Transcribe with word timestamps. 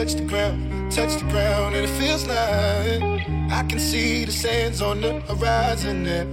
touch 0.00 0.14
the 0.14 0.24
ground, 0.24 0.90
touch 0.90 1.14
the 1.20 1.28
ground, 1.28 1.74
and 1.76 1.84
it 1.84 2.00
feels 2.00 2.26
like 2.26 3.02
I 3.52 3.62
can 3.68 3.78
see 3.78 4.24
the 4.24 4.32
sands 4.32 4.80
on 4.80 5.02
the 5.02 5.20
horizon. 5.20 6.06
And 6.06 6.29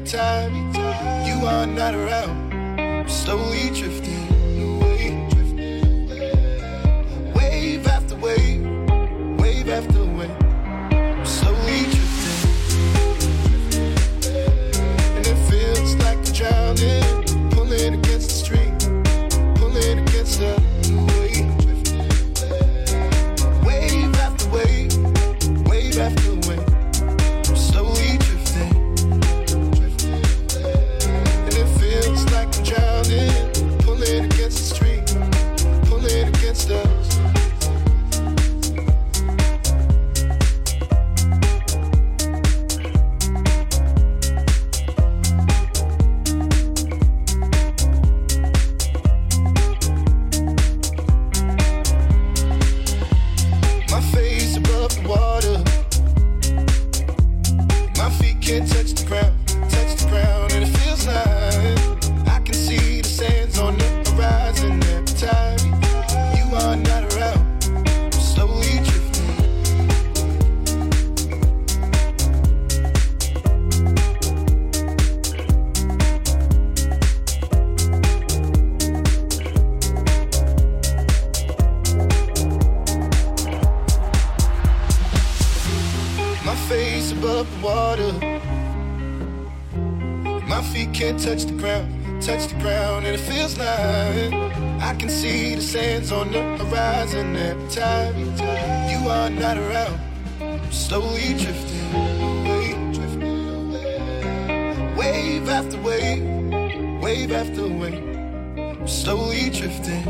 wave 107.28 107.36
after 107.36 107.68
wave. 107.68 108.78
I'm 108.80 108.88
slowly 108.88 109.50
drifting, 109.50 110.04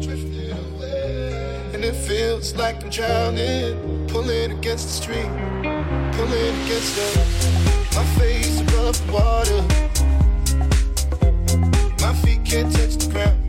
drifting 0.00 0.52
away. 0.52 1.70
And 1.74 1.84
it 1.84 1.94
feels 1.94 2.54
like 2.54 2.82
I'm 2.82 2.90
drowning, 2.90 4.06
pulling 4.08 4.52
against 4.52 4.86
the 4.88 4.92
stream, 4.92 5.32
pulling 6.12 6.54
against 6.64 6.96
the. 6.96 7.72
My 7.94 8.04
face 8.18 8.60
above 8.60 9.12
water, 9.12 9.62
my 12.00 12.14
feet 12.22 12.44
can't 12.44 12.72
touch 12.72 12.96
the 12.96 13.10
ground. 13.12 13.41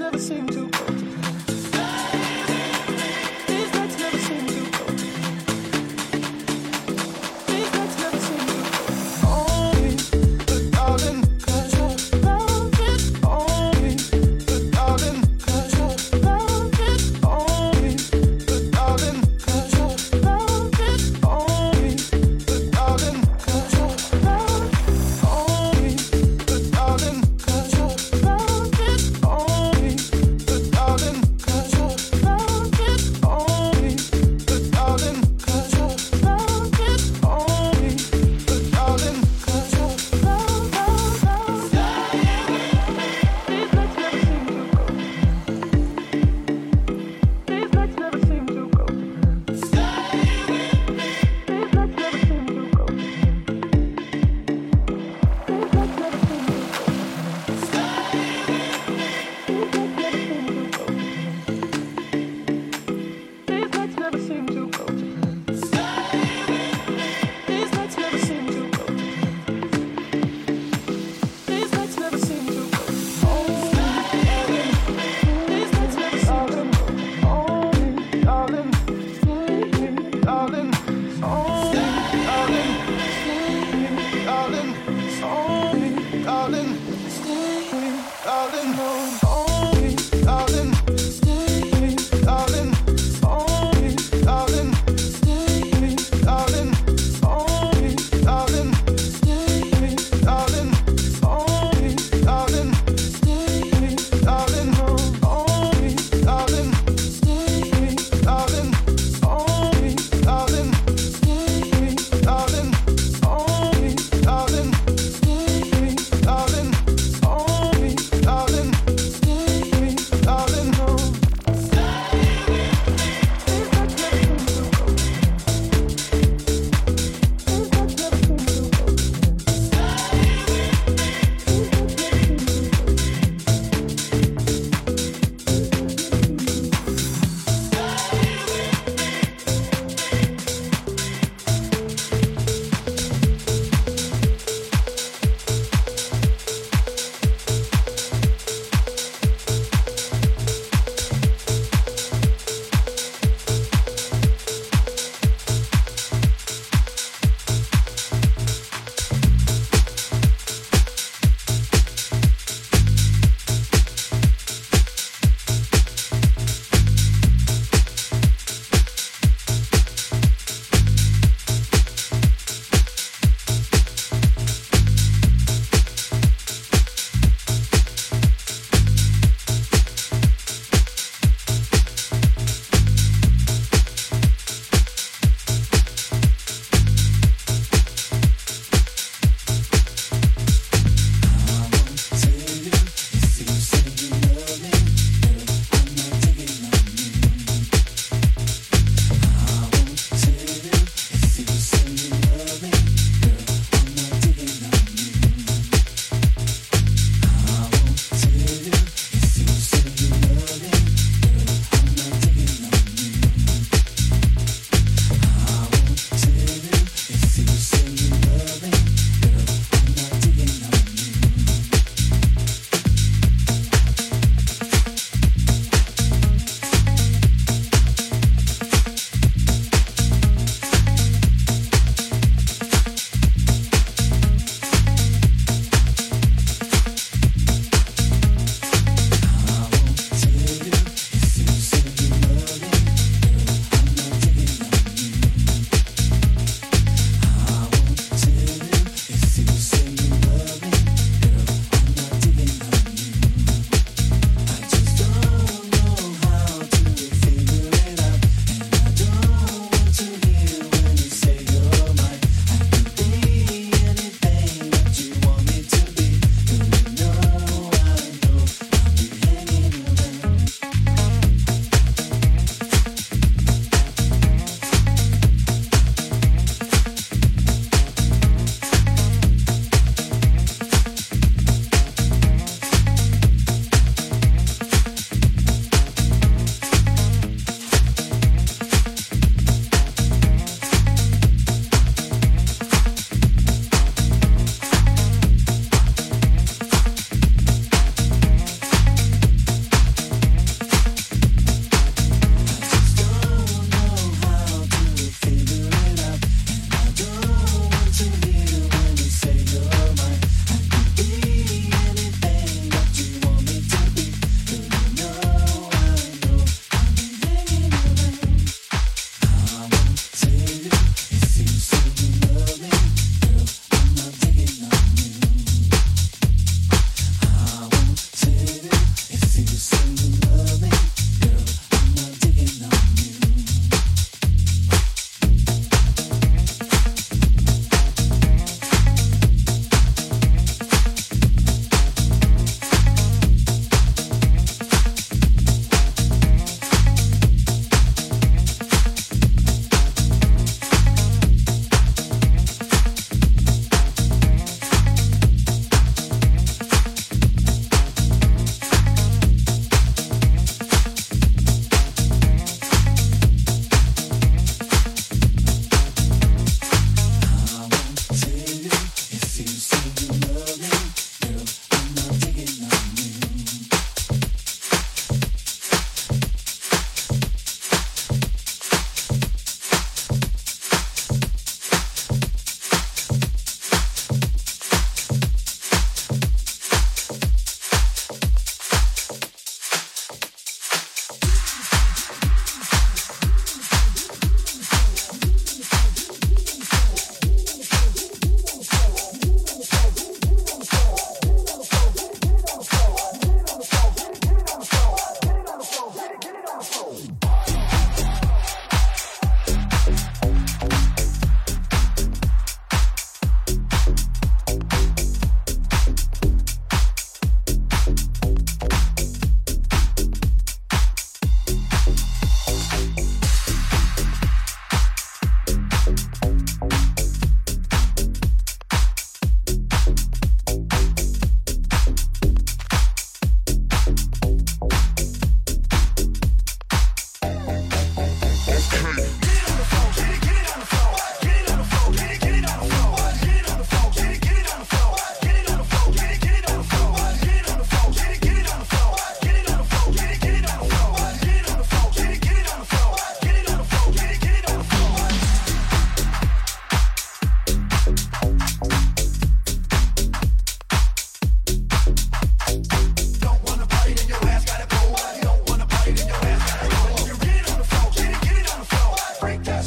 never 0.00 0.18
seem 0.18 0.46
to 0.46 0.66
go 0.70 0.86
to 0.86 1.09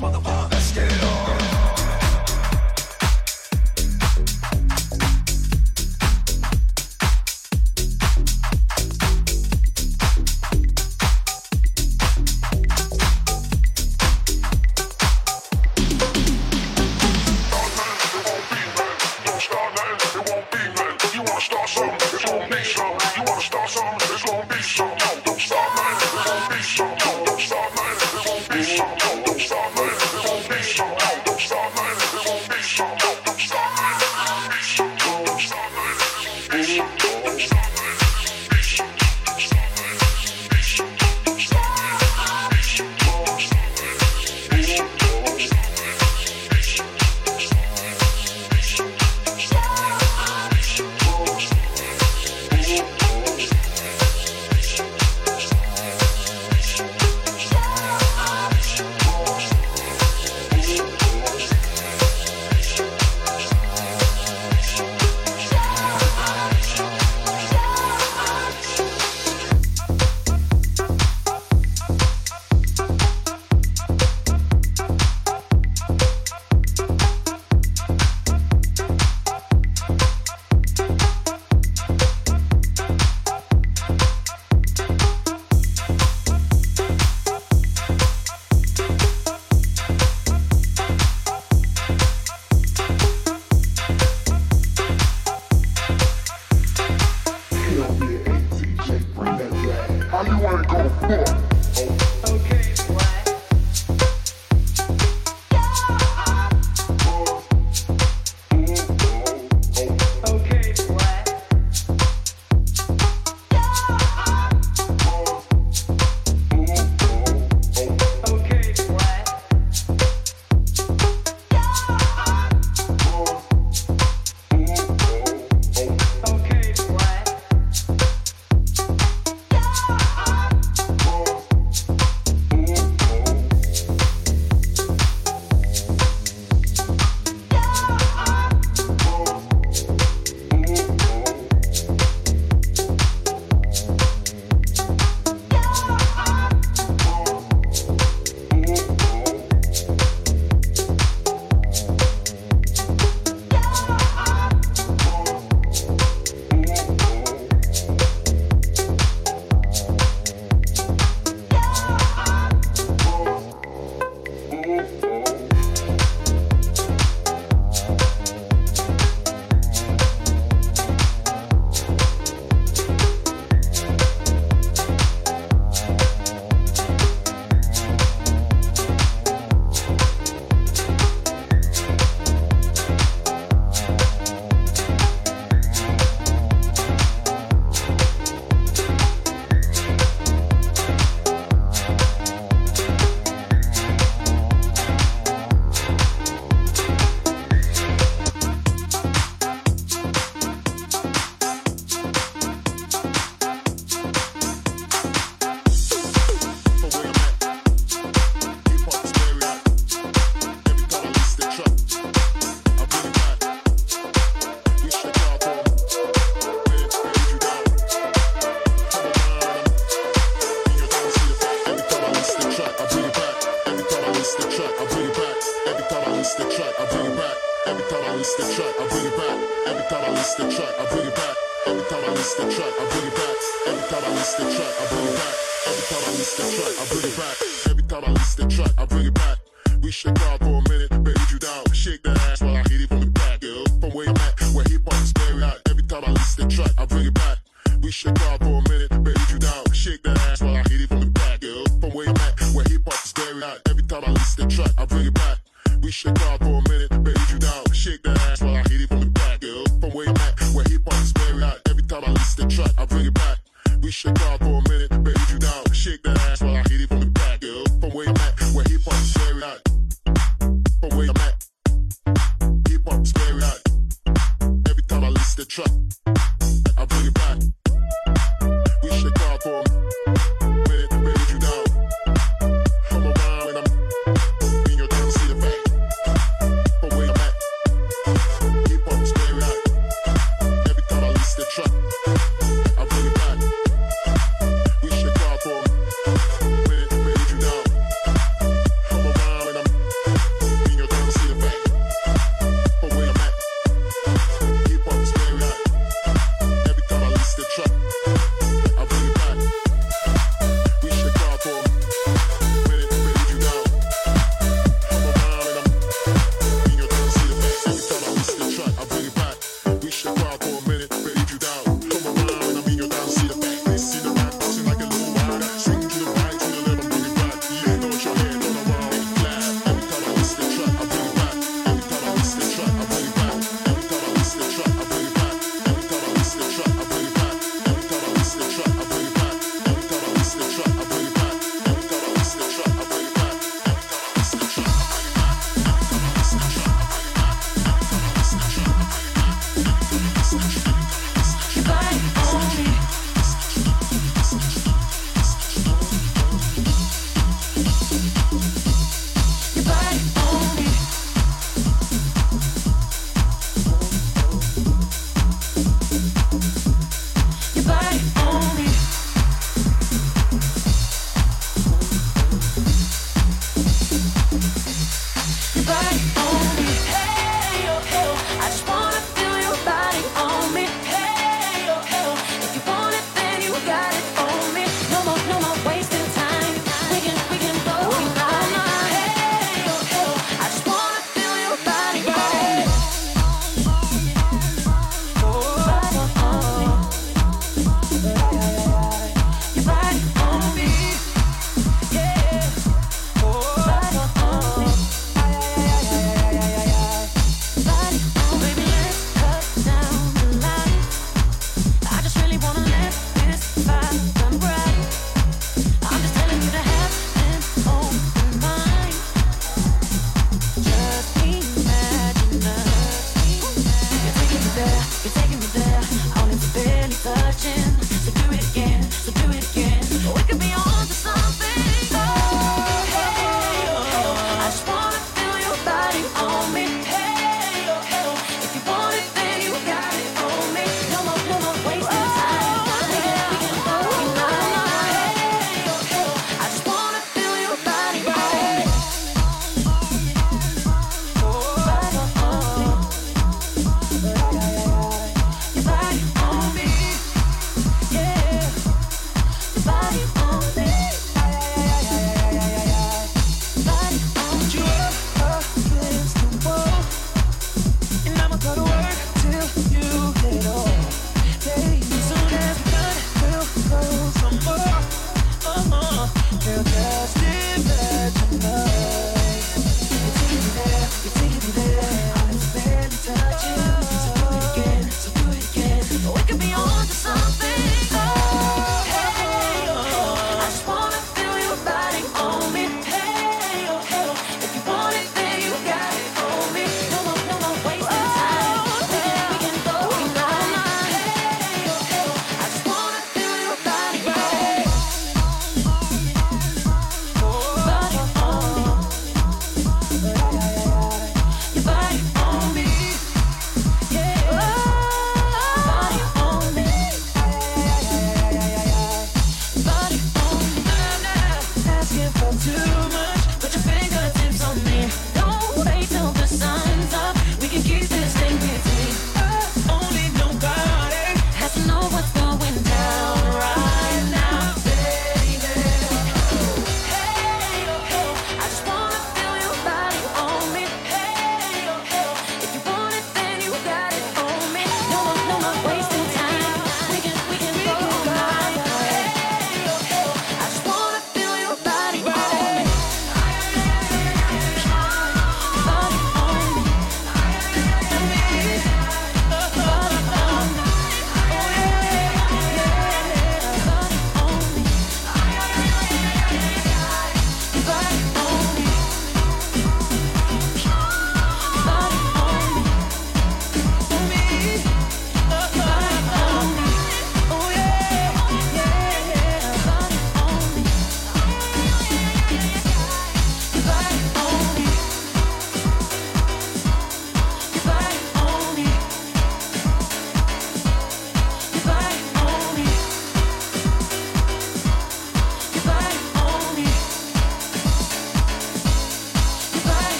motherfucker. 0.00 0.39